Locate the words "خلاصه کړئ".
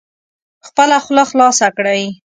1.31-2.03